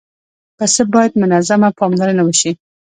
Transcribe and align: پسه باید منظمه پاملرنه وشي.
پسه 0.57 0.81
باید 0.93 1.13
منظمه 1.21 1.69
پاملرنه 1.79 2.23
وشي. 2.25 2.51